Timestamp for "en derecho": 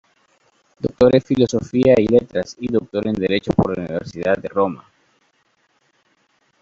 3.05-3.51